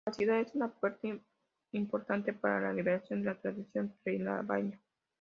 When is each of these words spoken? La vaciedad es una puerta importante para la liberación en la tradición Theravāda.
La 0.03 0.09
vaciedad 0.11 0.39
es 0.39 0.55
una 0.55 0.67
puerta 0.67 1.07
importante 1.73 2.33
para 2.33 2.59
la 2.59 2.73
liberación 2.73 3.19
en 3.19 3.25
la 3.25 3.39
tradición 3.39 3.93
Theravāda. 4.03 4.79